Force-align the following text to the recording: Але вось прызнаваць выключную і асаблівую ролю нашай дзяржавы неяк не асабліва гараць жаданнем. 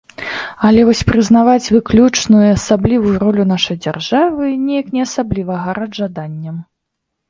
Але 0.69 0.85
вось 0.87 1.03
прызнаваць 1.09 1.71
выключную 1.75 2.41
і 2.47 2.51
асаблівую 2.57 3.13
ролю 3.27 3.49
нашай 3.55 3.81
дзяржавы 3.85 4.53
неяк 4.67 4.93
не 4.99 5.09
асабліва 5.09 5.65
гараць 5.65 5.93
жаданнем. 6.05 6.55